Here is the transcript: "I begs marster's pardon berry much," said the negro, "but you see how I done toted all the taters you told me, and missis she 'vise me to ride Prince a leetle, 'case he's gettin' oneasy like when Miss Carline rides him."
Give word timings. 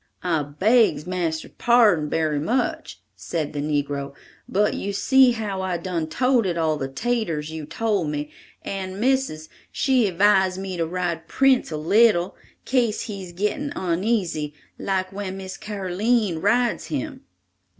"I 0.23 0.41
begs 0.41 1.05
marster's 1.05 1.51
pardon 1.59 2.09
berry 2.09 2.39
much," 2.39 2.99
said 3.15 3.53
the 3.53 3.61
negro, 3.61 4.15
"but 4.49 4.73
you 4.73 4.93
see 4.93 5.33
how 5.33 5.61
I 5.61 5.77
done 5.77 6.07
toted 6.07 6.57
all 6.57 6.75
the 6.75 6.87
taters 6.87 7.51
you 7.51 7.67
told 7.67 8.09
me, 8.09 8.31
and 8.63 8.99
missis 8.99 9.47
she 9.71 10.09
'vise 10.09 10.57
me 10.57 10.75
to 10.77 10.87
ride 10.87 11.27
Prince 11.27 11.69
a 11.71 11.77
leetle, 11.77 12.35
'case 12.65 13.01
he's 13.01 13.31
gettin' 13.31 13.73
oneasy 13.75 14.55
like 14.79 15.11
when 15.13 15.37
Miss 15.37 15.55
Carline 15.55 16.39
rides 16.39 16.85
him." 16.87 17.21